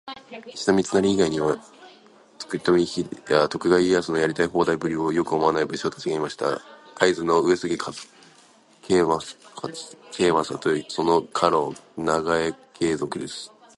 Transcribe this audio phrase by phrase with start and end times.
[0.55, 1.55] 石田三成以外にも、
[2.39, 2.57] 徳
[3.69, 6.59] 川家康のやりたい放題ぶりをよく思わない武将達がいました。
[6.95, 13.51] 会津の「上杉景勝」とその家老「直江兼続」です。